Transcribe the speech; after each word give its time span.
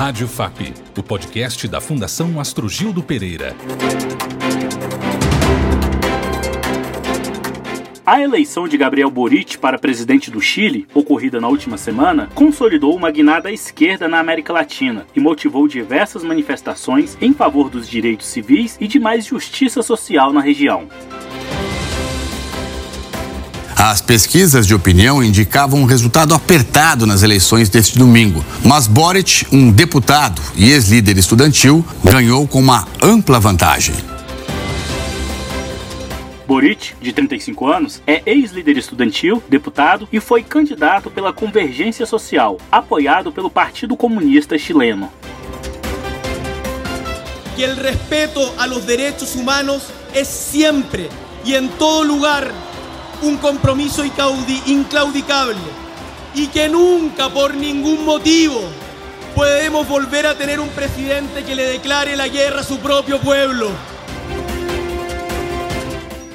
Rádio 0.00 0.26
FAP, 0.26 0.72
o 0.96 1.02
podcast 1.02 1.68
da 1.68 1.78
Fundação 1.78 2.40
Astrogildo 2.40 3.02
Pereira. 3.02 3.54
A 8.06 8.18
eleição 8.18 8.66
de 8.66 8.78
Gabriel 8.78 9.10
Boric 9.10 9.58
para 9.58 9.78
presidente 9.78 10.30
do 10.30 10.40
Chile, 10.40 10.86
ocorrida 10.94 11.38
na 11.38 11.48
última 11.48 11.76
semana, 11.76 12.30
consolidou 12.34 12.96
uma 12.96 13.10
guinada 13.10 13.50
à 13.50 13.52
esquerda 13.52 14.08
na 14.08 14.18
América 14.18 14.54
Latina 14.54 15.06
e 15.14 15.20
motivou 15.20 15.68
diversas 15.68 16.24
manifestações 16.24 17.18
em 17.20 17.34
favor 17.34 17.68
dos 17.68 17.86
direitos 17.86 18.26
civis 18.26 18.78
e 18.80 18.88
de 18.88 18.98
mais 18.98 19.26
justiça 19.26 19.82
social 19.82 20.32
na 20.32 20.40
região. 20.40 20.88
As 23.82 24.02
pesquisas 24.02 24.66
de 24.66 24.74
opinião 24.74 25.24
indicavam 25.24 25.80
um 25.80 25.86
resultado 25.86 26.34
apertado 26.34 27.06
nas 27.06 27.22
eleições 27.22 27.70
deste 27.70 27.96
domingo, 27.96 28.44
mas 28.62 28.86
Boric, 28.86 29.46
um 29.50 29.72
deputado 29.72 30.42
e 30.54 30.70
ex-líder 30.70 31.16
estudantil, 31.16 31.82
ganhou 32.04 32.46
com 32.46 32.58
uma 32.58 32.86
ampla 33.02 33.40
vantagem. 33.40 33.94
Boric, 36.46 36.92
de 37.00 37.10
35 37.10 37.66
anos, 37.66 38.02
é 38.06 38.22
ex-líder 38.26 38.76
estudantil, 38.76 39.42
deputado 39.48 40.06
e 40.12 40.20
foi 40.20 40.42
candidato 40.42 41.10
pela 41.10 41.32
Convergência 41.32 42.04
Social, 42.04 42.58
apoiado 42.70 43.32
pelo 43.32 43.48
Partido 43.48 43.96
Comunista 43.96 44.58
Chileno. 44.58 45.10
Que 47.56 47.64
el 47.64 47.78
respeto 47.78 48.42
a 48.58 48.66
los 48.66 48.84
derechos 48.84 49.34
humanos 49.36 49.84
es 50.14 50.28
siempre 50.28 51.08
y 51.46 51.54
en 51.54 51.70
todo 51.70 52.04
lugar 52.04 52.52
un 53.22 53.36
compromiso 53.36 54.04
inclaudicable 54.04 55.56
y 56.34 56.46
que 56.48 56.68
nunca 56.68 57.28
por 57.28 57.54
ningún 57.54 58.04
motivo 58.04 58.60
podemos 59.34 59.86
volver 59.88 60.26
a 60.26 60.34
tener 60.34 60.60
un 60.60 60.68
presidente 60.68 61.44
que 61.44 61.54
le 61.54 61.64
declare 61.64 62.16
la 62.16 62.28
guerra 62.28 62.60
a 62.60 62.64
su 62.64 62.78
propio 62.78 63.18
pueblo. 63.18 63.70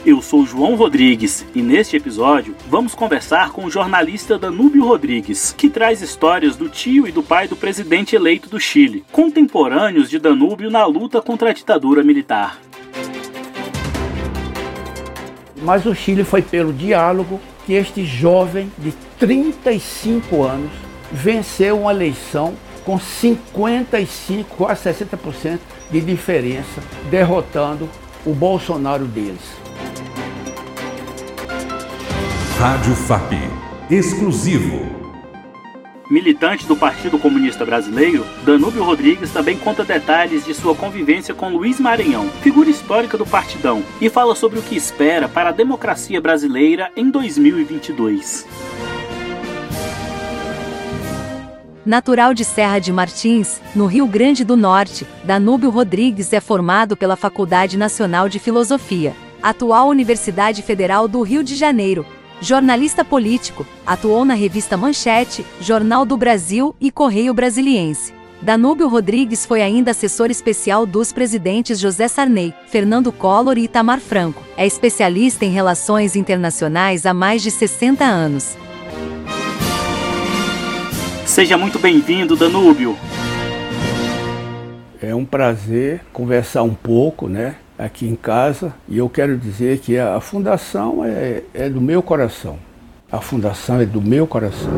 Eu 0.06 0.22
sou 0.22 0.46
João 0.46 0.76
Rodrigues 0.76 1.44
e 1.56 1.64
neste 1.64 1.98
episódio 1.98 2.56
vamos 2.68 2.94
conversar 2.94 3.50
com 3.50 3.66
o 3.66 3.72
jornalista 3.72 4.38
Danúbio 4.38 4.86
Rodrigues, 4.86 5.52
que 5.58 5.68
traz 5.68 6.00
histórias 6.00 6.56
do 6.56 6.70
tio 6.70 7.08
e 7.08 7.12
do 7.12 7.24
pai 7.24 7.48
do 7.48 7.56
presidente 7.56 8.16
eleito 8.16 8.48
do 8.48 8.60
Chile, 8.60 9.04
contemporâneos 9.12 10.08
de 10.08 10.20
Danúbio 10.20 10.70
na 10.70 10.86
luta 10.86 11.24
contra 11.24 11.50
a 11.50 11.54
ditadura 11.54 12.04
militar. 12.04 12.60
Mas 15.66 15.88
o 15.88 15.96
Chile 15.96 16.24
foi 16.24 16.44
pelo 16.44 16.72
diálogo 16.72 17.42
que 17.66 17.74
este 17.74 18.06
jovem 18.06 18.72
de 18.78 18.92
35 19.20 20.44
anos 20.44 20.72
venceu 21.12 21.80
uma 21.80 21.92
eleição 21.92 22.54
com 22.86 23.00
55, 23.00 24.56
quase 24.56 24.88
60% 24.88 25.58
de 25.90 26.02
diferença, 26.02 26.84
derrotando 27.10 27.90
o 28.24 28.32
Bolsonaro 28.32 29.06
deles. 29.06 29.42
Rádio 32.60 32.96
FAP, 32.96 33.34
exclusivo 33.90 35.05
Militante 36.10 36.68
do 36.68 36.76
Partido 36.76 37.18
Comunista 37.18 37.66
Brasileiro, 37.66 38.26
Danúbio 38.44 38.84
Rodrigues 38.84 39.32
também 39.32 39.58
conta 39.58 39.84
detalhes 39.84 40.46
de 40.46 40.54
sua 40.54 40.76
convivência 40.76 41.34
com 41.34 41.50
Luiz 41.50 41.80
Maranhão, 41.80 42.30
figura 42.42 42.70
histórica 42.70 43.18
do 43.18 43.26
partidão, 43.26 43.84
e 44.00 44.08
fala 44.08 44.36
sobre 44.36 44.60
o 44.60 44.62
que 44.62 44.76
espera 44.76 45.28
para 45.28 45.50
a 45.50 45.52
democracia 45.52 46.22
brasileira 46.22 46.92
em 46.96 47.10
2022. 47.10 48.46
Natural 51.84 52.34
de 52.34 52.46
Serra 52.46 52.80
de 52.80 52.92
Martins, 52.92 53.60
no 53.76 53.88
Rio 53.88 54.08
Grande 54.08 54.44
do 54.44 54.56
Norte, 54.56 55.08
Danúbio 55.24 55.72
Rodrigues 55.72 56.34
é 56.34 56.40
formado 56.40 56.96
pela 56.96 57.16
Faculdade 57.16 57.78
Nacional 57.78 58.30
de 58.30 58.38
Filosofia, 58.38 59.16
atual 59.42 59.90
Universidade 59.90 60.62
Federal 60.62 61.08
do 61.08 61.22
Rio 61.22 61.44
de 61.44 61.56
Janeiro, 61.56 62.06
Jornalista 62.42 63.06
político, 63.06 63.66
atuou 63.86 64.26
na 64.26 64.34
revista 64.34 64.76
Manchete, 64.76 65.46
Jornal 65.62 66.06
do 66.06 66.18
Brasil 66.18 66.76
e 66.80 66.92
Correio 66.92 67.34
Brasiliense. 67.34 68.14
Danúbio 68.42 68.88
Rodrigues 68.88 69.46
foi 69.46 69.62
ainda 69.62 69.92
assessor 69.92 70.30
especial 70.30 70.86
dos 70.86 71.14
presidentes 71.14 71.80
José 71.80 72.08
Sarney, 72.08 72.54
Fernando 72.68 73.12
Collor 73.12 73.58
e 73.58 73.64
Itamar 73.64 74.00
Franco. 74.00 74.44
É 74.58 74.68
especialista 74.68 75.46
em 75.46 75.50
relações 75.50 76.16
internacionais 76.16 77.06
há 77.06 77.14
mais 77.14 77.42
de 77.42 77.50
60 77.50 78.04
anos. 78.04 78.58
Seja 81.26 81.58
muito 81.58 81.80
bem-vindo, 81.80 82.36
Danúbio. 82.36 82.98
É 85.02 85.16
um 85.16 85.26
prazer 85.26 86.02
conversar 86.14 86.64
um 86.64 86.74
pouco, 86.74 87.28
né, 87.28 87.56
aqui 87.78 88.08
em 88.08 88.16
casa 88.16 88.74
e 88.88 88.98
eu 88.98 89.10
quero 89.10 89.38
dizer 89.38 89.80
que 89.80 89.98
a 89.98 90.20
fundação 90.20 91.04
é, 91.04 91.44
é 91.54 91.70
do 91.70 91.82
meu 91.82 92.02
coração. 92.02 92.58
A 93.12 93.22
fundação 93.22 93.80
é 93.80 93.86
do 93.86 94.02
meu 94.02 94.26
coração. 94.26 94.72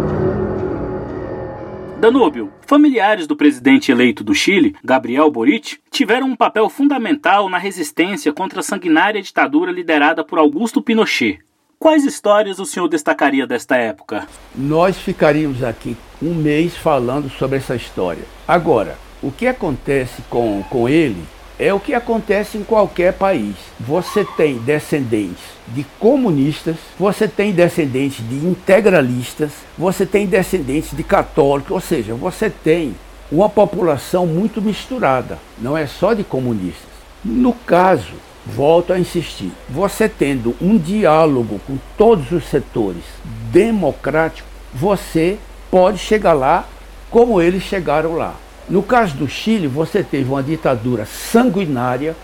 Danúbio, 2.00 2.52
familiares 2.68 3.26
do 3.26 3.36
presidente 3.36 3.92
eleito 3.92 4.24
do 4.24 4.36
Chile, 4.36 4.76
Gabriel 4.84 5.32
Boric, 5.32 5.78
tiveram 5.90 6.28
um 6.28 6.36
papel 6.36 6.70
fundamental 6.70 7.50
na 7.50 7.58
resistência 7.58 8.32
contra 8.32 8.60
a 8.60 8.64
sanguinária 8.64 9.22
ditadura 9.22 9.72
liderada 9.72 10.24
por 10.24 10.38
Augusto 10.38 10.80
Pinochet. 10.80 11.40
Quais 11.80 12.06
histórias 12.06 12.60
o 12.60 12.66
senhor 12.66 12.88
destacaria 12.88 13.48
desta 13.48 13.78
época? 13.78 14.28
Nós 14.56 14.98
ficaríamos 14.98 15.64
aqui 15.64 15.98
um 16.22 16.34
mês 16.34 16.76
falando 16.76 17.30
sobre 17.30 17.58
essa 17.58 17.76
história. 17.76 18.24
Agora, 18.48 18.98
o 19.22 19.32
que 19.32 19.48
acontece 19.48 20.22
com, 20.30 20.64
com 20.70 20.88
ele 20.88 21.24
é 21.60 21.74
o 21.74 21.80
que 21.80 21.94
acontece 21.94 22.58
em 22.58 22.64
qualquer 22.64 23.14
país. 23.14 23.56
Você 23.80 24.24
tem 24.24 24.58
descendentes 24.58 25.44
de 25.68 25.84
comunistas, 26.00 26.76
você 27.00 27.28
tem 27.28 27.52
descendentes 27.52 28.28
de 28.28 28.36
integralistas, 28.36 29.52
você 29.78 30.06
tem 30.06 30.28
descendentes 30.28 30.96
de 30.96 31.04
católicos, 31.04 31.72
ou 31.72 31.82
seja, 31.82 32.14
você 32.14 32.50
tem 32.50 32.96
uma 33.32 33.50
população 33.50 34.26
muito 34.26 34.62
misturada, 34.62 35.38
não 35.58 35.76
é 35.76 35.86
só 35.86 36.14
de 36.14 36.24
comunistas. 36.24 36.88
No 37.26 37.52
caso, 37.52 38.14
volto 38.46 38.94
a 38.94 39.00
insistir, 39.00 39.52
você 39.70 40.08
tendo 40.08 40.56
um 40.62 40.78
diálogo 40.78 41.60
com 41.68 41.78
todos 41.98 42.32
os 42.32 42.46
setores 42.46 43.04
democrático, 43.52 44.48
você 44.74 45.38
pode 45.70 45.98
chegar 45.98 46.34
lá 46.34 46.66
como 47.10 47.42
eles 47.42 47.64
chegaram 47.64 48.14
lá. 48.16 48.36
No 48.70 48.84
caso 48.84 49.16
do 49.16 49.30
Chile, 49.30 49.66
você 49.66 50.04
teve 50.04 50.30
uma 50.30 50.44
ditadura 50.44 51.06
sanguinária. 51.06 52.16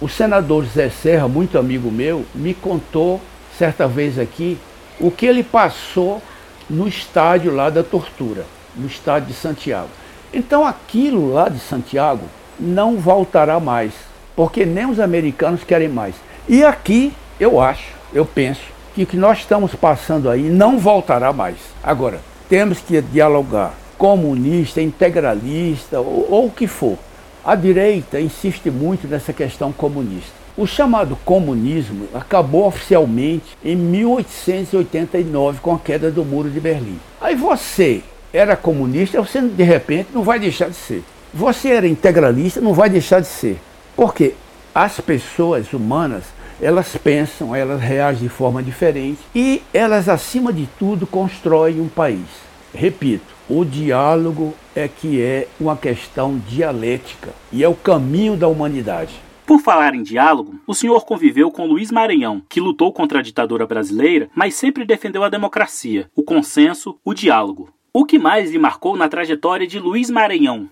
O 0.00 0.08
senador 0.08 0.64
José 0.64 0.90
Serra, 0.90 1.28
muito 1.28 1.56
amigo 1.56 1.92
meu, 1.92 2.24
me 2.34 2.52
contou 2.54 3.20
certa 3.56 3.86
vez 3.86 4.18
aqui 4.18 4.58
o 4.98 5.12
que 5.12 5.26
ele 5.26 5.44
passou 5.44 6.20
no 6.68 6.88
estádio 6.88 7.54
lá 7.54 7.70
da 7.70 7.84
tortura, 7.84 8.44
no 8.74 8.88
estádio 8.88 9.28
de 9.28 9.34
Santiago. 9.34 9.90
Então 10.34 10.66
aquilo 10.66 11.32
lá 11.32 11.48
de 11.48 11.60
Santiago 11.60 12.24
não 12.58 12.96
voltará 12.96 13.60
mais, 13.60 13.92
porque 14.34 14.66
nem 14.66 14.86
os 14.86 14.98
americanos 14.98 15.62
querem 15.62 15.88
mais. 15.88 16.16
E 16.48 16.64
aqui 16.64 17.12
eu 17.38 17.60
acho, 17.60 17.92
eu 18.12 18.26
penso, 18.26 18.62
que 18.92 19.04
o 19.04 19.06
que 19.06 19.16
nós 19.16 19.38
estamos 19.38 19.72
passando 19.74 20.28
aí 20.28 20.50
não 20.50 20.78
voltará 20.78 21.32
mais. 21.32 21.56
Agora, 21.82 22.20
temos 22.48 22.80
que 22.80 23.00
dialogar 23.00 23.72
comunista, 24.02 24.82
integralista 24.82 26.00
ou, 26.00 26.26
ou 26.28 26.46
o 26.46 26.50
que 26.50 26.66
for. 26.66 26.98
A 27.44 27.54
direita 27.54 28.20
insiste 28.20 28.68
muito 28.68 29.06
nessa 29.06 29.32
questão 29.32 29.70
comunista. 29.70 30.32
O 30.56 30.66
chamado 30.66 31.16
comunismo 31.24 32.08
acabou 32.12 32.66
oficialmente 32.66 33.56
em 33.64 33.76
1889 33.76 35.60
com 35.60 35.72
a 35.72 35.78
queda 35.78 36.10
do 36.10 36.24
Muro 36.24 36.50
de 36.50 36.58
Berlim. 36.58 36.98
Aí 37.20 37.36
você 37.36 38.02
era 38.32 38.56
comunista, 38.56 39.22
você 39.22 39.40
de 39.40 39.62
repente 39.62 40.08
não 40.12 40.24
vai 40.24 40.40
deixar 40.40 40.68
de 40.68 40.74
ser. 40.74 41.04
Você 41.32 41.68
era 41.68 41.86
integralista, 41.86 42.60
não 42.60 42.74
vai 42.74 42.90
deixar 42.90 43.20
de 43.20 43.28
ser. 43.28 43.60
Porque 43.94 44.34
as 44.74 44.98
pessoas 44.98 45.72
humanas, 45.72 46.24
elas 46.60 46.96
pensam, 46.96 47.54
elas 47.54 47.80
reagem 47.80 48.24
de 48.24 48.28
forma 48.28 48.64
diferente 48.64 49.20
e 49.32 49.62
elas, 49.72 50.08
acima 50.08 50.52
de 50.52 50.68
tudo, 50.76 51.06
constroem 51.06 51.80
um 51.80 51.88
país. 51.88 52.51
Repito, 52.74 53.34
o 53.48 53.64
diálogo 53.64 54.54
é 54.74 54.88
que 54.88 55.20
é 55.20 55.46
uma 55.60 55.76
questão 55.76 56.38
dialética 56.48 57.30
e 57.52 57.62
é 57.62 57.68
o 57.68 57.74
caminho 57.74 58.36
da 58.36 58.48
humanidade. 58.48 59.20
Por 59.46 59.60
falar 59.60 59.94
em 59.94 60.02
diálogo, 60.02 60.54
o 60.66 60.74
senhor 60.74 61.04
conviveu 61.04 61.50
com 61.50 61.66
Luiz 61.66 61.90
Maranhão, 61.90 62.42
que 62.48 62.60
lutou 62.60 62.92
contra 62.92 63.18
a 63.18 63.22
ditadura 63.22 63.66
brasileira, 63.66 64.30
mas 64.34 64.54
sempre 64.54 64.84
defendeu 64.84 65.22
a 65.22 65.28
democracia, 65.28 66.08
o 66.16 66.22
consenso, 66.22 66.98
o 67.04 67.12
diálogo. 67.12 67.68
O 67.92 68.06
que 68.06 68.18
mais 68.18 68.50
lhe 68.50 68.58
marcou 68.58 68.96
na 68.96 69.08
trajetória 69.08 69.66
de 69.66 69.78
Luiz 69.78 70.08
Maranhão? 70.08 70.70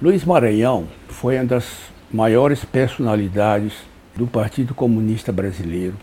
Luiz 0.00 0.24
Maranhão 0.24 0.86
foi 1.08 1.36
uma 1.36 1.44
das 1.44 1.90
maiores 2.12 2.64
personalidades 2.64 3.72
do 4.14 4.28
Partido 4.28 4.74
Comunista 4.74 5.32
Brasileiro. 5.32 5.96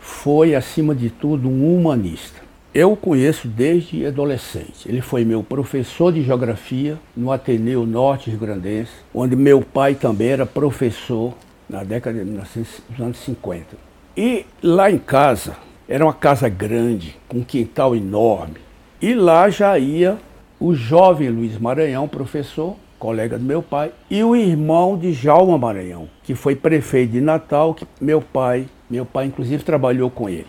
Foi, 0.00 0.54
acima 0.54 0.94
de 0.94 1.08
tudo, 1.08 1.48
um 1.48 1.74
humanista. 1.74 2.43
Eu 2.74 2.90
o 2.90 2.96
conheço 2.96 3.46
desde 3.46 4.04
adolescente. 4.04 4.88
Ele 4.88 5.00
foi 5.00 5.24
meu 5.24 5.44
professor 5.44 6.12
de 6.12 6.22
geografia 6.22 6.98
no 7.16 7.30
Ateneu 7.30 7.86
Norte 7.86 8.32
Grandense, 8.32 8.90
onde 9.14 9.36
meu 9.36 9.60
pai 9.60 9.94
também 9.94 10.30
era 10.30 10.44
professor 10.44 11.34
na 11.70 11.84
década 11.84 12.18
de 12.18 12.24
1950. 12.24 13.76
E 14.16 14.44
lá 14.60 14.90
em 14.90 14.98
casa, 14.98 15.56
era 15.88 16.04
uma 16.04 16.12
casa 16.12 16.48
grande, 16.48 17.16
com 17.28 17.38
um 17.38 17.44
quintal 17.44 17.94
enorme. 17.94 18.56
E 19.00 19.14
lá 19.14 19.48
já 19.48 19.78
ia 19.78 20.18
o 20.58 20.74
jovem 20.74 21.28
Luiz 21.28 21.56
Maranhão, 21.56 22.08
professor, 22.08 22.74
colega 22.98 23.38
do 23.38 23.44
meu 23.44 23.62
pai, 23.62 23.92
e 24.10 24.24
o 24.24 24.34
irmão 24.34 24.98
de 24.98 25.12
Jalma 25.12 25.56
Maranhão, 25.56 26.08
que 26.24 26.34
foi 26.34 26.56
prefeito 26.56 27.12
de 27.12 27.20
Natal, 27.20 27.72
que 27.72 27.86
meu 28.00 28.20
pai, 28.20 28.66
meu 28.90 29.06
pai 29.06 29.26
inclusive 29.26 29.62
trabalhou 29.62 30.10
com 30.10 30.28
ele. 30.28 30.48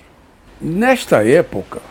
Nesta 0.60 1.24
época, 1.24 1.82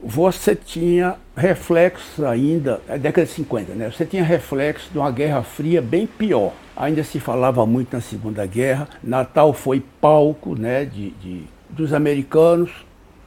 você 0.00 0.54
tinha 0.54 1.16
reflexos 1.36 2.24
ainda, 2.24 2.80
é 2.88 2.96
década 2.96 3.26
de 3.26 3.32
50, 3.32 3.74
né? 3.74 3.90
Você 3.90 4.06
tinha 4.06 4.22
reflexos 4.22 4.90
de 4.92 4.98
uma 4.98 5.10
Guerra 5.10 5.42
Fria 5.42 5.82
bem 5.82 6.06
pior. 6.06 6.52
Ainda 6.76 7.02
se 7.02 7.18
falava 7.18 7.66
muito 7.66 7.92
na 7.92 8.00
Segunda 8.00 8.46
Guerra. 8.46 8.88
Natal 9.02 9.52
foi 9.52 9.82
palco 10.00 10.54
né, 10.54 10.84
de, 10.84 11.10
de 11.10 11.42
dos 11.68 11.92
americanos 11.92 12.70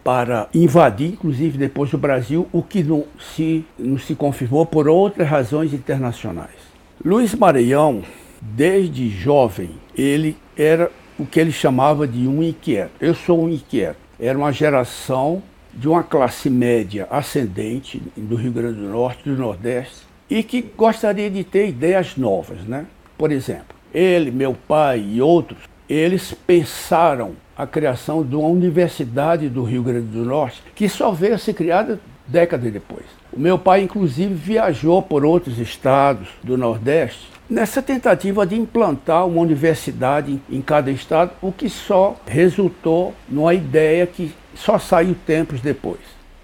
para 0.03 0.47
invadir, 0.53 1.09
inclusive 1.09 1.57
depois 1.57 1.91
do 1.91 1.97
Brasil, 1.97 2.47
o 2.51 2.63
que 2.63 2.81
não 2.83 3.05
se, 3.19 3.65
não 3.77 3.97
se 3.97 4.15
confirmou 4.15 4.65
por 4.65 4.87
outras 4.87 5.27
razões 5.27 5.73
internacionais. 5.73 6.71
Luiz 7.03 7.35
Maranhão, 7.35 8.01
desde 8.41 9.09
jovem, 9.09 9.71
ele 9.95 10.37
era 10.57 10.89
o 11.19 11.25
que 11.25 11.39
ele 11.39 11.51
chamava 11.51 12.07
de 12.07 12.27
um 12.27 12.41
inquieto. 12.41 12.91
Eu 12.99 13.13
sou 13.13 13.43
um 13.43 13.49
inquieto. 13.49 13.97
Era 14.19 14.37
uma 14.37 14.51
geração 14.51 15.43
de 15.73 15.87
uma 15.87 16.03
classe 16.03 16.49
média 16.49 17.07
ascendente 17.09 18.01
do 18.15 18.35
Rio 18.35 18.51
Grande 18.51 18.79
do 18.79 18.89
Norte, 18.89 19.23
do 19.23 19.35
Nordeste, 19.37 20.05
e 20.29 20.43
que 20.43 20.61
gostaria 20.61 21.29
de 21.29 21.43
ter 21.43 21.67
ideias 21.69 22.15
novas, 22.15 22.61
né? 22.63 22.85
Por 23.17 23.31
exemplo, 23.31 23.75
ele, 23.93 24.31
meu 24.31 24.53
pai 24.53 25.03
e 25.05 25.21
outros, 25.21 25.59
eles 25.87 26.33
pensaram 26.33 27.33
a 27.57 27.67
criação 27.67 28.23
de 28.23 28.35
uma 28.35 28.47
universidade 28.47 29.49
do 29.49 29.63
Rio 29.63 29.83
Grande 29.83 30.07
do 30.07 30.23
Norte, 30.23 30.63
que 30.73 30.87
só 30.87 31.11
veio 31.11 31.35
a 31.35 31.37
ser 31.37 31.53
criada 31.53 31.99
décadas 32.27 32.71
depois. 32.71 33.05
O 33.31 33.39
meu 33.39 33.59
pai, 33.59 33.81
inclusive, 33.81 34.33
viajou 34.33 35.01
por 35.01 35.25
outros 35.25 35.59
estados 35.59 36.29
do 36.43 36.57
Nordeste 36.57 37.29
nessa 37.51 37.81
tentativa 37.81 38.47
de 38.47 38.55
implantar 38.55 39.27
uma 39.27 39.41
universidade 39.41 40.41
em 40.49 40.61
cada 40.61 40.89
estado, 40.89 41.31
o 41.41 41.51
que 41.51 41.69
só 41.69 42.15
resultou 42.25 43.13
numa 43.27 43.53
ideia 43.53 44.07
que 44.07 44.31
só 44.55 44.77
saiu 44.77 45.15
tempos 45.25 45.61
depois. 45.61 45.99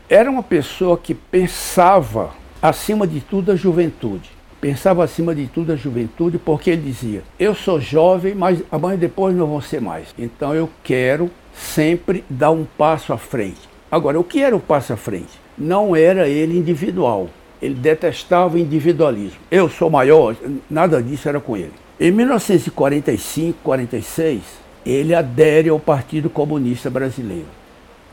Era 0.09 0.29
uma 0.29 0.43
pessoa 0.43 0.97
que 0.97 1.13
pensava 1.13 2.31
acima 2.61 3.05
de 3.05 3.19
tudo 3.19 3.51
a 3.51 3.55
juventude. 3.55 4.29
Pensava 4.59 5.03
acima 5.03 5.35
de 5.35 5.47
tudo 5.47 5.73
a 5.73 5.75
juventude 5.75 6.37
porque 6.37 6.71
ele 6.71 6.81
dizia: 6.81 7.23
Eu 7.37 7.53
sou 7.53 7.79
jovem, 7.79 8.33
mas 8.33 8.63
amanhã 8.71 8.97
depois 8.97 9.35
não 9.35 9.47
vou 9.47 9.61
ser 9.61 9.79
mais. 9.81 10.07
Então 10.17 10.55
eu 10.55 10.69
quero 10.83 11.29
sempre 11.53 12.23
dar 12.29 12.51
um 12.51 12.65
passo 12.77 13.13
à 13.13 13.17
frente. 13.17 13.69
Agora, 13.91 14.19
o 14.19 14.23
que 14.23 14.41
era 14.41 14.55
o 14.55 14.59
passo 14.59 14.93
à 14.93 14.97
frente? 14.97 15.39
Não 15.57 15.95
era 15.95 16.27
ele 16.27 16.57
individual. 16.57 17.29
Ele 17.61 17.75
detestava 17.75 18.55
o 18.55 18.59
individualismo. 18.59 19.39
Eu 19.49 19.69
sou 19.69 19.89
maior, 19.89 20.35
nada 20.69 21.01
disso 21.01 21.27
era 21.27 21.39
com 21.39 21.57
ele. 21.57 21.73
Em 21.99 22.11
1945, 22.11 23.59
46, 23.63 24.41
ele 24.85 25.15
adere 25.15 25.69
ao 25.69 25.79
Partido 25.79 26.29
Comunista 26.29 26.89
Brasileiro. 26.89 27.47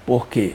Por 0.07 0.29
quê? 0.29 0.55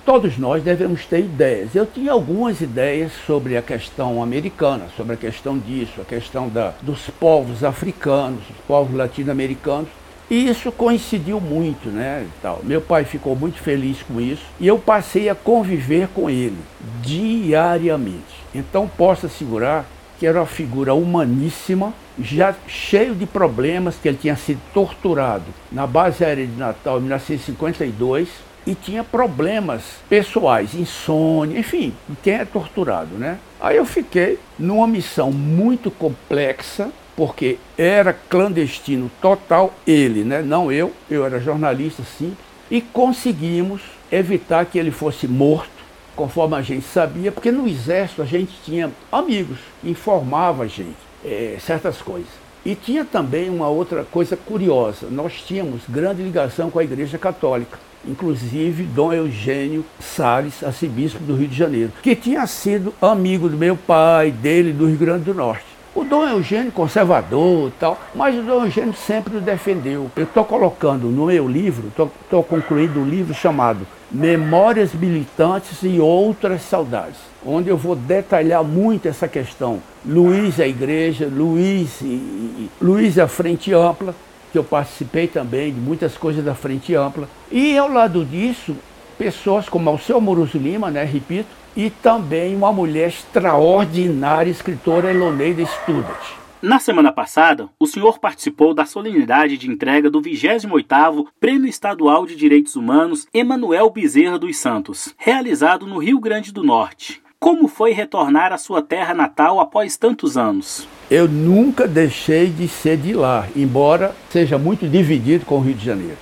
Todos 0.06 0.38
nós 0.38 0.62
devemos 0.62 1.06
ter 1.06 1.20
ideias. 1.20 1.74
Eu 1.74 1.86
tinha 1.86 2.12
algumas 2.12 2.60
ideias 2.60 3.12
sobre 3.26 3.56
a 3.56 3.62
questão 3.62 4.22
americana, 4.22 4.86
sobre 4.98 5.14
a 5.14 5.18
questão 5.18 5.58
disso, 5.58 6.02
a 6.02 6.06
questão 6.06 6.50
da, 6.50 6.74
dos 6.82 7.10
povos 7.10 7.64
africanos, 7.64 8.40
dos 8.40 8.58
povos 8.68 8.96
latino-americanos. 8.96 9.90
E 10.30 10.48
isso 10.48 10.72
coincidiu 10.72 11.40
muito, 11.40 11.90
né? 11.90 12.26
Tal. 12.42 12.60
Meu 12.64 12.82
pai 12.82 13.06
ficou 13.06 13.36
muito 13.36 13.60
feliz 13.60 14.02
com 14.04 14.20
isso 14.20 14.44
e 14.60 14.68
eu 14.68 14.78
passei 14.78 15.30
a 15.30 15.36
conviver 15.36 16.08
com 16.10 16.30
ele 16.30 16.58
diariamente. 17.02 18.44
Então 18.54 18.90
posso 18.98 19.26
assegurar 19.26 19.86
que 20.20 20.28
era 20.28 20.40
uma 20.40 20.46
figura 20.46 20.94
humaníssima, 20.94 21.94
já 22.20 22.56
cheio 22.68 23.16
de 23.16 23.26
problemas, 23.26 23.96
que 24.02 24.08
ele 24.08 24.18
tinha 24.18 24.36
sido 24.36 24.62
torturado 24.74 25.46
na 25.72 25.88
base 25.88 26.24
aérea 26.24 26.46
de 26.46 26.56
Natal 26.56 26.98
em 26.98 27.02
1952 27.02 28.30
e 28.66 28.76
tinha 28.76 29.04
problemas 29.04 29.82
pessoais, 30.08 30.74
insônia, 30.74 31.60
enfim, 31.60 31.94
quem 32.22 32.36
é 32.36 32.46
torturado, 32.46 33.16
né? 33.16 33.38
Aí 33.60 33.78
eu 33.78 33.86
fiquei 33.86 34.40
numa 34.58 34.88
missão 34.88 35.32
muito 35.32 35.92
complexa, 35.92 36.90
porque 37.16 37.58
era 37.78 38.14
clandestino 38.14 39.12
total 39.22 39.74
ele, 39.86 40.24
né? 40.24 40.42
Não 40.42 40.72
eu, 40.72 40.92
eu 41.10 41.26
era 41.26 41.40
jornalista 41.40 42.04
sim, 42.18 42.36
e 42.72 42.82
conseguimos 42.82 43.82
evitar 44.12 44.66
que 44.66 44.80
ele 44.80 44.92
fosse 44.92 45.28
morto 45.28 45.73
conforme 46.16 46.56
a 46.56 46.62
gente 46.62 46.86
sabia, 46.86 47.32
porque 47.32 47.52
no 47.52 47.68
exército 47.68 48.22
a 48.22 48.26
gente 48.26 48.54
tinha 48.64 48.92
amigos, 49.12 49.60
informava 49.84 50.64
a 50.64 50.68
gente 50.68 50.96
é, 51.24 51.58
certas 51.60 52.02
coisas. 52.02 52.44
E 52.66 52.76
tinha 52.76 53.04
também 53.04 53.50
uma 53.50 53.68
outra 53.68 54.04
coisa 54.04 54.38
curiosa: 54.38 55.08
nós 55.10 55.34
tínhamos 55.46 55.82
grande 55.88 56.24
ligação 56.24 56.72
com 56.72 56.80
a 56.80 56.84
Igreja 56.84 57.18
Católica, 57.18 57.78
inclusive 58.08 58.84
Dom 58.84 59.12
Eugênio 59.12 59.86
Salles, 60.00 60.64
arcebispo 60.64 61.20
do 61.20 61.36
Rio 61.36 61.48
de 61.48 61.58
Janeiro, 61.58 61.92
que 62.02 62.16
tinha 62.16 62.46
sido 62.48 62.94
amigo 63.02 63.50
do 63.50 63.58
meu 63.58 63.76
pai, 63.76 64.32
dele, 64.32 64.72
do 64.72 64.88
Rio 64.88 64.98
Grande 64.98 65.26
do 65.26 65.34
Norte. 65.34 65.73
O 65.96 66.04
Dom 66.04 66.26
Eugênio, 66.28 66.72
conservador 66.72 67.70
e 67.70 67.74
tal, 67.80 68.00
mas 68.16 68.36
o 68.36 68.42
Dom 68.42 68.66
Eugênio 68.66 68.96
sempre 68.96 69.38
o 69.38 69.42
defendeu. 69.42 70.10
Eu 70.16 70.24
estou 70.24 70.44
colocando 70.44 71.08
no 71.08 71.28
meu 71.28 71.48
livro, 71.48 71.90
estou 71.90 72.44
concluindo 72.44 73.00
um 73.00 73.08
livro 73.08 73.32
chamado 73.32 73.86
Memórias 74.12 74.92
Militantes 74.92 75.84
e 75.84 76.00
Outras 76.00 76.64
Saudades, 76.64 77.18
onde 77.46 77.70
eu 77.70 77.78
vou 77.78 77.96
detalhar 77.96 78.64
muito 78.64 79.08
essa 79.08 79.28
questão. 79.28 79.84
Luiz 80.04 80.60
a 80.60 80.68
Igreja, 80.68 81.30
Luiz, 81.32 82.02
e, 82.02 82.72
Luiz 82.82 83.20
a 83.20 83.28
Frente 83.28 83.72
Ampla, 83.72 84.16
que 84.52 84.58
eu 84.58 84.64
participei 84.64 85.28
também 85.28 85.72
de 85.72 85.80
muitas 85.80 86.18
coisas 86.18 86.44
da 86.44 86.56
Frente 86.56 86.96
Ampla. 86.96 87.30
E 87.52 87.78
ao 87.78 87.88
lado 87.88 88.26
disso, 88.26 88.76
pessoas 89.18 89.70
como 89.70 89.92
o 89.92 89.98
seu 89.98 90.22
Lima, 90.56 90.92
né, 90.92 91.04
repito, 91.04 91.50
e 91.76 91.90
também 91.90 92.56
uma 92.56 92.72
mulher 92.72 93.10
extraordinária, 93.10 94.50
escritora 94.50 95.12
Eloneida 95.12 95.66
Studat. 95.66 96.44
Na 96.62 96.80
semana 96.80 97.12
passada, 97.12 97.68
o 97.78 97.86
senhor 97.86 98.20
participou 98.20 98.74
da 98.74 98.86
solenidade 98.86 99.58
de 99.58 99.70
entrega 99.70 100.10
do 100.10 100.22
28º 100.22 101.26
Prêmio 101.38 101.68
Estadual 101.68 102.26
de 102.26 102.38
Direitos 102.38 102.78
Humanos 102.78 103.28
Emanuel 103.34 103.90
Bezerra 103.90 104.40
dos 104.40 104.56
Santos, 104.56 105.14
realizado 105.18 105.86
no 105.86 105.98
Rio 105.98 106.22
Grande 106.22 106.54
do 106.54 106.64
Norte. 106.64 107.22
Como 107.38 107.68
foi 107.68 107.92
retornar 107.92 108.54
à 108.54 108.58
sua 108.58 108.82
terra 108.82 109.14
natal 109.14 109.60
após 109.60 109.98
tantos 109.98 110.38
anos? 110.38 110.88
Eu 111.12 111.28
nunca 111.28 111.86
deixei 111.86 112.48
de 112.48 112.70
ser 112.70 112.96
de 112.96 113.12
lá, 113.12 113.46
embora 113.54 114.16
seja 114.30 114.58
muito 114.58 114.88
dividido 114.88 115.46
com 115.46 115.58
o 115.58 115.62
Rio 115.62 115.74
de 115.74 115.84
Janeiro. 115.84 116.18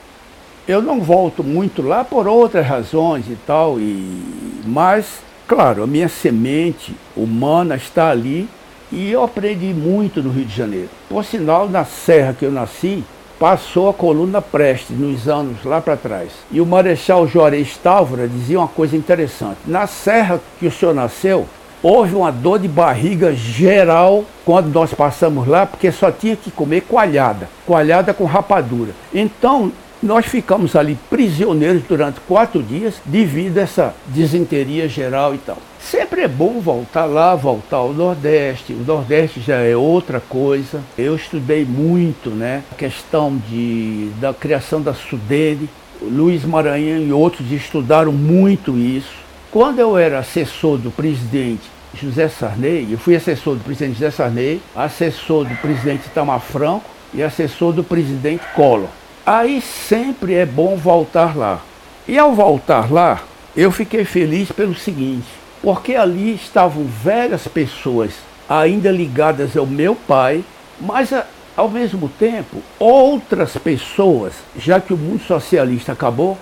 Eu 0.67 0.81
não 0.81 1.01
volto 1.01 1.43
muito 1.43 1.81
lá 1.81 2.03
por 2.03 2.27
outras 2.27 2.65
razões 2.65 3.25
e 3.27 3.37
tal, 3.45 3.79
e 3.79 4.21
mas 4.65 5.21
Claro, 5.51 5.83
a 5.83 5.87
minha 5.87 6.07
semente 6.07 6.95
humana 7.13 7.75
está 7.75 8.09
ali 8.09 8.47
e 8.89 9.11
eu 9.11 9.21
aprendi 9.21 9.73
muito 9.73 10.23
no 10.23 10.31
Rio 10.31 10.45
de 10.45 10.55
Janeiro. 10.55 10.87
Por 11.09 11.25
sinal, 11.25 11.67
na 11.67 11.83
serra 11.83 12.33
que 12.33 12.45
eu 12.45 12.51
nasci, 12.53 13.03
passou 13.37 13.89
a 13.89 13.93
coluna 13.93 14.41
Prestes 14.41 14.97
nos 14.97 15.27
anos 15.27 15.65
lá 15.65 15.81
para 15.81 15.97
trás. 15.97 16.31
E 16.49 16.61
o 16.61 16.65
Marechal 16.65 17.27
Juarez 17.27 17.75
Távora 17.75 18.29
dizia 18.29 18.59
uma 18.59 18.67
coisa 18.69 18.95
interessante. 18.95 19.57
Na 19.67 19.87
serra 19.87 20.39
que 20.57 20.67
o 20.67 20.71
senhor 20.71 20.95
nasceu, 20.95 21.45
houve 21.83 22.15
uma 22.15 22.31
dor 22.31 22.57
de 22.57 22.69
barriga 22.69 23.33
geral 23.33 24.23
quando 24.45 24.73
nós 24.73 24.93
passamos 24.93 25.49
lá, 25.49 25.65
porque 25.65 25.91
só 25.91 26.09
tinha 26.09 26.37
que 26.37 26.49
comer 26.49 26.83
coalhada, 26.83 27.49
coalhada 27.67 28.13
com 28.13 28.23
rapadura. 28.23 28.93
Então, 29.13 29.69
nós 30.01 30.25
ficamos 30.25 30.75
ali 30.75 30.97
prisioneiros 31.09 31.83
durante 31.83 32.19
quatro 32.21 32.63
dias 32.63 32.95
devido 33.05 33.59
a 33.59 33.61
essa 33.61 33.95
desinteria 34.07 34.87
geral 34.87 35.35
e 35.35 35.37
tal. 35.37 35.57
Sempre 35.79 36.21
é 36.21 36.27
bom 36.27 36.59
voltar 36.59 37.05
lá, 37.05 37.35
voltar 37.35 37.77
ao 37.77 37.93
Nordeste. 37.93 38.73
O 38.73 38.83
Nordeste 38.85 39.39
já 39.39 39.57
é 39.57 39.75
outra 39.75 40.19
coisa. 40.19 40.81
Eu 40.97 41.15
estudei 41.15 41.65
muito, 41.65 42.29
né? 42.29 42.63
A 42.71 42.75
questão 42.75 43.35
de, 43.49 44.09
da 44.19 44.33
criação 44.33 44.81
da 44.81 44.93
Sudene. 44.93 45.69
Luiz 46.01 46.43
Maranhão 46.43 46.99
e 46.99 47.11
outros 47.11 47.51
estudaram 47.51 48.11
muito 48.11 48.77
isso. 48.77 49.13
Quando 49.51 49.79
eu 49.79 49.97
era 49.97 50.19
assessor 50.19 50.77
do 50.77 50.89
presidente 50.89 51.63
José 51.93 52.27
Sarney, 52.27 52.87
eu 52.89 52.97
fui 52.97 53.15
assessor 53.15 53.55
do 53.55 53.63
presidente 53.63 53.99
José 53.99 54.09
Sarney, 54.09 54.61
assessor 54.75 55.45
do 55.45 55.55
presidente 55.57 56.07
Itamar 56.07 56.39
Franco 56.39 56.85
e 57.13 57.21
assessor 57.21 57.73
do 57.73 57.83
presidente 57.83 58.43
Collor. 58.55 58.87
Aí 59.25 59.61
sempre 59.61 60.33
é 60.33 60.45
bom 60.45 60.75
voltar 60.75 61.37
lá. 61.37 61.61
E 62.07 62.17
ao 62.17 62.33
voltar 62.33 62.91
lá, 62.91 63.21
eu 63.55 63.71
fiquei 63.71 64.03
feliz 64.03 64.51
pelo 64.51 64.73
seguinte, 64.73 65.27
porque 65.61 65.95
ali 65.95 66.33
estavam 66.33 66.85
velhas 66.85 67.47
pessoas 67.47 68.13
ainda 68.49 68.91
ligadas 68.91 69.55
ao 69.55 69.67
meu 69.67 69.95
pai, 69.95 70.43
mas 70.79 71.13
ao 71.55 71.69
mesmo 71.69 72.09
tempo 72.09 72.57
outras 72.79 73.55
pessoas, 73.57 74.33
já 74.57 74.81
que 74.81 74.93
o 74.93 74.97
mundo 74.97 75.21
socialista 75.23 75.91
acabou 75.91 76.37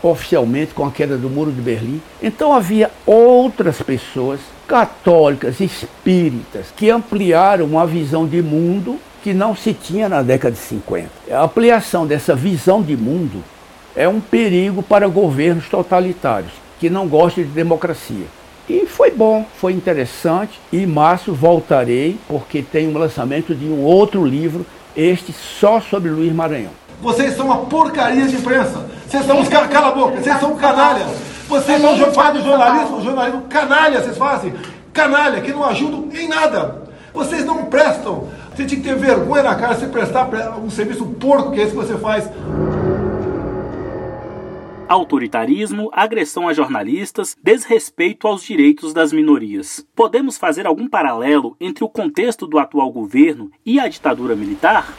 oficialmente 0.00 0.72
com 0.74 0.86
a 0.86 0.92
queda 0.92 1.16
do 1.16 1.28
Muro 1.28 1.50
de 1.50 1.60
Berlim, 1.60 2.00
então 2.22 2.52
havia 2.52 2.90
outras 3.04 3.82
pessoas 3.82 4.38
católicas, 4.68 5.58
espíritas, 5.58 6.66
que 6.76 6.88
ampliaram 6.88 7.64
uma 7.64 7.84
visão 7.84 8.26
de 8.26 8.40
mundo 8.40 8.98
que 9.22 9.32
não 9.32 9.54
se 9.54 9.72
tinha 9.72 10.08
na 10.08 10.22
década 10.22 10.54
de 10.54 10.60
50. 10.60 11.08
A 11.30 11.42
ampliação 11.44 12.06
dessa 12.06 12.34
visão 12.34 12.82
de 12.82 12.96
mundo 12.96 13.42
é 13.94 14.08
um 14.08 14.20
perigo 14.20 14.82
para 14.82 15.06
governos 15.06 15.68
totalitários 15.68 16.52
que 16.80 16.90
não 16.90 17.06
gostam 17.06 17.44
de 17.44 17.50
democracia. 17.50 18.26
E 18.68 18.86
foi 18.86 19.10
bom, 19.10 19.44
foi 19.60 19.72
interessante. 19.72 20.58
E 20.72 20.78
em 20.78 20.86
março 20.86 21.32
voltarei, 21.32 22.18
porque 22.26 22.62
tem 22.62 22.88
um 22.88 22.98
lançamento 22.98 23.54
de 23.54 23.66
um 23.66 23.82
outro 23.82 24.24
livro, 24.24 24.66
este 24.96 25.32
só 25.32 25.80
sobre 25.80 26.10
Luiz 26.10 26.32
Maranhão. 26.32 26.70
Vocês 27.00 27.36
são 27.36 27.46
uma 27.46 27.58
porcaria 27.58 28.26
de 28.26 28.36
imprensa. 28.36 28.88
Vocês 29.06 29.26
são 29.26 29.40
uns 29.40 29.48
caras, 29.48 29.70
cala 29.70 29.88
a 29.88 29.92
boca, 29.92 30.20
vocês 30.20 30.38
são 30.38 30.56
canalha. 30.56 31.06
Vocês 31.48 31.80
são 31.80 32.12
fazem 32.12 32.42
jornalismo, 32.42 33.02
jornalismo 33.02 33.42
canalha, 33.42 34.00
vocês 34.00 34.16
fazem. 34.16 34.54
Canalha, 34.92 35.40
que 35.40 35.52
não 35.52 35.64
ajudam 35.64 36.08
em 36.14 36.28
nada. 36.28 36.82
Vocês 37.12 37.44
não 37.44 37.66
prestam. 37.66 38.28
Você 38.54 38.66
tinha 38.66 38.80
que 38.80 38.86
ter 38.86 38.96
vergonha 38.96 39.42
na 39.42 39.54
cara 39.54 39.74
de 39.74 39.86
prestar 39.86 40.28
um 40.58 40.68
serviço 40.68 41.06
porco 41.06 41.52
que 41.52 41.60
é 41.60 41.62
esse 41.62 41.70
que 41.70 41.76
você 41.76 41.96
faz. 41.96 42.30
Autoritarismo, 44.86 45.88
agressão 45.90 46.46
a 46.46 46.52
jornalistas, 46.52 47.34
desrespeito 47.42 48.28
aos 48.28 48.42
direitos 48.42 48.92
das 48.92 49.10
minorias. 49.10 49.86
Podemos 49.96 50.36
fazer 50.36 50.66
algum 50.66 50.86
paralelo 50.86 51.56
entre 51.58 51.82
o 51.82 51.88
contexto 51.88 52.46
do 52.46 52.58
atual 52.58 52.92
governo 52.92 53.50
e 53.64 53.80
a 53.80 53.88
ditadura 53.88 54.36
militar? 54.36 54.92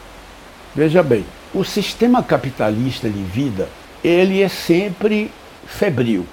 Veja 0.75 1.03
bem, 1.03 1.23
o 1.53 1.63
sistema 1.63 2.23
capitalista 2.23 3.07
de 3.07 3.21
vida, 3.21 3.69
ele 4.03 4.41
é 4.41 4.49
sempre 4.49 5.29
febril, 5.67 6.25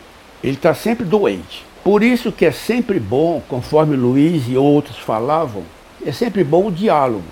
ele 0.43 0.55
está 0.55 0.73
sempre 0.73 1.05
doente. 1.05 1.67
Por 1.85 2.03
isso 2.03 2.33
que 2.33 2.47
é 2.47 2.51
sempre 2.51 2.99
bom, 2.99 3.43
conforme 3.47 3.95
Luiz 3.95 4.49
e 4.49 4.57
outros 4.57 4.97
falavam, 4.97 5.65
é 6.05 6.13
sempre 6.13 6.43
bom 6.43 6.67
o 6.67 6.73
diálogo. 6.73 7.25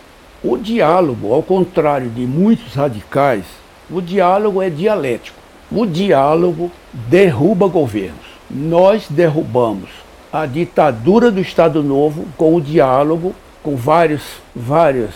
O 0.42 0.56
diálogo, 0.56 1.32
ao 1.32 1.42
contrário 1.42 2.10
de 2.10 2.26
muitos 2.26 2.74
radicais, 2.74 3.44
o 3.90 4.00
diálogo 4.00 4.62
é 4.62 4.70
dialético. 4.70 5.38
O 5.70 5.84
diálogo 5.84 6.70
derruba 6.92 7.66
governos. 7.66 8.26
Nós 8.50 9.06
derrubamos 9.08 9.90
a 10.32 10.46
ditadura 10.46 11.30
do 11.30 11.40
Estado 11.40 11.82
Novo 11.82 12.26
com 12.36 12.54
o 12.54 12.60
diálogo 12.60 13.34
com 13.62 13.76
vários, 13.76 14.22
vários 14.54 15.14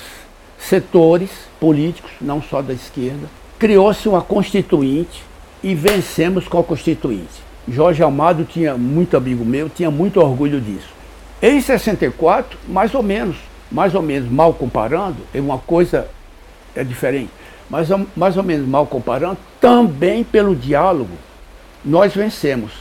setores 0.58 1.30
políticos, 1.60 2.10
não 2.20 2.42
só 2.42 2.60
da 2.60 2.72
esquerda. 2.72 3.28
Criou-se 3.58 4.08
uma 4.08 4.20
constituinte 4.20 5.22
e 5.62 5.74
vencemos 5.74 6.48
com 6.48 6.58
a 6.58 6.64
constituinte. 6.64 7.42
Jorge 7.68 8.02
Amado 8.02 8.44
tinha 8.44 8.76
muito 8.76 9.16
amigo 9.16 9.44
meu, 9.44 9.68
tinha 9.68 9.90
muito 9.90 10.20
orgulho 10.20 10.60
disso. 10.60 10.88
Em 11.42 11.60
64, 11.60 12.56
mais 12.68 12.94
ou 12.94 13.02
menos, 13.02 13.36
mais 13.70 13.96
ou 13.96 14.02
menos 14.02 14.30
mal 14.30 14.54
comparando, 14.54 15.16
é 15.34 15.40
uma 15.40 15.58
coisa 15.58 16.08
é 16.74 16.84
diferente, 16.84 17.30
mas 17.68 17.88
mais 18.16 18.36
ou 18.36 18.44
menos 18.44 18.66
mal 18.66 18.86
comparando, 18.86 19.38
também 19.60 20.22
pelo 20.22 20.54
diálogo 20.54 21.10
nós 21.84 22.14
vencemos. 22.14 22.72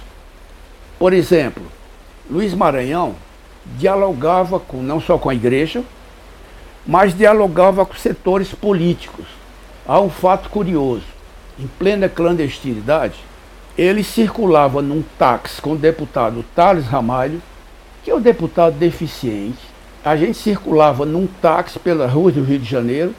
Por 0.99 1.11
exemplo, 1.11 1.63
Luiz 2.29 2.53
Maranhão 2.53 3.15
dialogava 3.77 4.59
com 4.59 4.77
não 4.77 5.01
só 5.01 5.17
com 5.17 5.29
a 5.29 5.35
igreja, 5.35 5.83
mas 6.85 7.17
dialogava 7.17 7.85
com 7.85 7.95
setores 7.95 8.53
políticos. 8.53 9.25
Há 9.87 9.99
um 9.99 10.09
fato 10.09 10.49
curioso. 10.49 11.05
Em 11.59 11.67
plena 11.67 12.07
clandestinidade, 12.07 13.15
ele 13.77 14.03
circulava 14.03 14.81
num 14.81 15.03
táxi 15.17 15.61
com 15.61 15.73
o 15.73 15.77
deputado 15.77 16.45
Thales 16.55 16.85
Ramalho, 16.85 17.41
que 18.03 18.11
é 18.11 18.15
um 18.15 18.21
deputado 18.21 18.77
deficiente. 18.77 19.59
A 20.03 20.15
gente 20.15 20.37
circulava 20.37 21.05
num 21.05 21.27
táxi 21.27 21.77
pela 21.77 22.07
rua 22.07 22.31
do 22.31 22.43
Rio 22.43 22.59
de 22.59 22.69
Janeiro. 22.69 23.13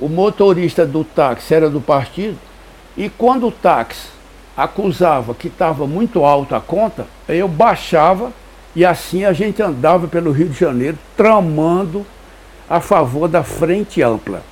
O 0.00 0.08
motorista 0.08 0.86
do 0.86 1.04
táxi 1.04 1.54
era 1.54 1.68
do 1.68 1.80
partido. 1.80 2.38
E 2.96 3.08
quando 3.08 3.48
o 3.48 3.52
táxi 3.52 4.08
acusava 4.56 5.34
que 5.34 5.48
estava 5.48 5.86
muito 5.86 6.24
alta 6.24 6.56
a 6.56 6.60
conta, 6.60 7.06
eu 7.28 7.46
baixava 7.46 8.32
e 8.74 8.84
assim 8.84 9.24
a 9.24 9.32
gente 9.32 9.62
andava 9.62 10.08
pelo 10.08 10.32
Rio 10.32 10.48
de 10.48 10.58
Janeiro 10.58 10.98
tramando 11.16 12.06
a 12.68 12.80
favor 12.80 13.28
da 13.28 13.42
Frente 13.42 14.02
Ampla. 14.02 14.42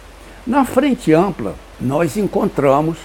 Na 0.46 0.64
Frente 0.64 1.12
Ampla, 1.12 1.54
nós 1.80 2.16
encontramos 2.16 2.98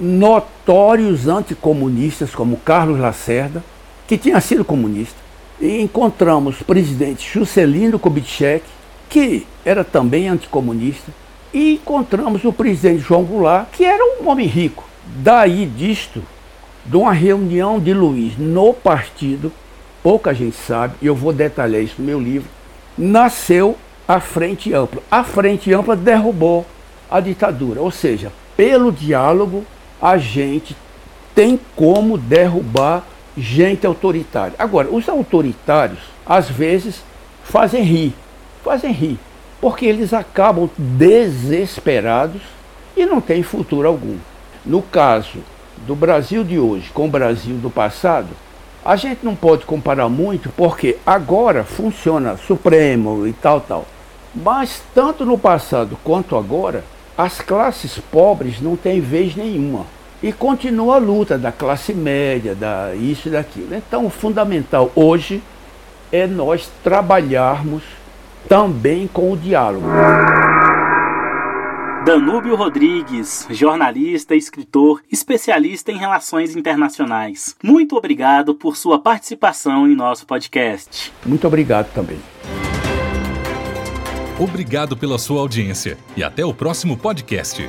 notórios 0.00 1.28
anticomunistas 1.28 2.34
como 2.34 2.56
Carlos 2.56 2.98
Lacerda, 2.98 3.62
que 4.06 4.16
tinha 4.16 4.40
sido 4.40 4.64
comunista, 4.64 5.18
e 5.60 5.80
encontramos 5.80 6.60
o 6.60 6.64
presidente 6.64 7.28
Juscelino 7.32 7.98
Kubitschek, 7.98 8.64
que 9.08 9.46
era 9.64 9.82
também 9.82 10.28
anticomunista, 10.28 11.12
e 11.52 11.74
encontramos 11.74 12.44
o 12.44 12.52
presidente 12.52 13.00
João 13.00 13.24
Goulart, 13.24 13.68
que 13.72 13.84
era 13.84 14.04
um 14.20 14.28
homem 14.28 14.46
rico. 14.46 14.84
Daí 15.16 15.66
disto, 15.66 16.22
de 16.84 16.96
uma 16.96 17.12
reunião 17.12 17.80
de 17.80 17.92
Luiz 17.92 18.36
no 18.38 18.72
partido, 18.74 19.50
pouca 20.02 20.34
gente 20.34 20.56
sabe, 20.56 20.94
e 21.00 21.06
eu 21.06 21.14
vou 21.14 21.32
detalhar 21.32 21.82
isso 21.82 21.96
no 21.98 22.06
meu 22.06 22.20
livro, 22.20 22.48
nasceu 22.96 23.76
a 24.06 24.20
Frente 24.20 24.72
Ampla. 24.72 25.02
A 25.10 25.24
Frente 25.24 25.72
Ampla 25.72 25.96
derrubou 25.96 26.66
a 27.10 27.20
ditadura, 27.20 27.80
ou 27.80 27.90
seja, 27.90 28.30
pelo 28.56 28.92
diálogo 28.92 29.64
a 30.00 30.18
gente 30.18 30.76
tem 31.34 31.58
como 31.74 32.18
derrubar 32.18 33.04
gente 33.40 33.86
autoritária. 33.86 34.54
Agora, 34.58 34.88
os 34.88 35.08
autoritários 35.08 36.00
às 36.26 36.48
vezes 36.48 37.02
fazem 37.44 37.82
rir, 37.82 38.14
fazem 38.62 38.92
rir, 38.92 39.18
porque 39.60 39.86
eles 39.86 40.12
acabam 40.12 40.68
desesperados 40.76 42.42
e 42.96 43.06
não 43.06 43.20
têm 43.20 43.42
futuro 43.42 43.88
algum. 43.88 44.16
No 44.64 44.82
caso 44.82 45.38
do 45.86 45.94
Brasil 45.94 46.44
de 46.44 46.58
hoje 46.58 46.90
com 46.92 47.06
o 47.06 47.10
Brasil 47.10 47.56
do 47.56 47.70
passado, 47.70 48.28
a 48.84 48.96
gente 48.96 49.24
não 49.24 49.34
pode 49.34 49.64
comparar 49.64 50.08
muito 50.08 50.50
porque 50.50 50.96
agora 51.06 51.64
funciona 51.64 52.36
Supremo 52.36 53.26
e 53.26 53.32
tal, 53.32 53.60
tal. 53.60 53.86
Mas 54.34 54.82
tanto 54.94 55.24
no 55.24 55.38
passado 55.38 55.98
quanto 56.04 56.36
agora, 56.36 56.84
as 57.16 57.40
classes 57.40 57.98
pobres 57.98 58.60
não 58.60 58.76
têm 58.76 59.00
vez 59.00 59.34
nenhuma. 59.34 59.86
E 60.22 60.32
continua 60.32 60.96
a 60.96 60.98
luta 60.98 61.38
da 61.38 61.52
classe 61.52 61.94
média, 61.94 62.54
da 62.54 62.94
isso 62.94 63.28
e 63.28 63.30
daquilo. 63.30 63.74
Então 63.74 64.06
o 64.06 64.10
fundamental 64.10 64.90
hoje 64.94 65.42
é 66.10 66.26
nós 66.26 66.70
trabalharmos 66.82 67.82
também 68.48 69.06
com 69.06 69.32
o 69.32 69.36
diálogo. 69.36 69.86
Danúbio 72.04 72.56
Rodrigues, 72.56 73.46
jornalista, 73.50 74.34
escritor, 74.34 75.02
especialista 75.12 75.92
em 75.92 75.98
relações 75.98 76.56
internacionais. 76.56 77.54
Muito 77.62 77.96
obrigado 77.96 78.54
por 78.54 78.76
sua 78.76 78.98
participação 78.98 79.86
em 79.86 79.94
nosso 79.94 80.26
podcast. 80.26 81.12
Muito 81.26 81.46
obrigado 81.46 81.92
também. 81.92 82.18
Obrigado 84.38 84.96
pela 84.96 85.18
sua 85.18 85.40
audiência 85.40 85.98
e 86.16 86.22
até 86.22 86.44
o 86.44 86.54
próximo 86.54 86.96
podcast. 86.96 87.68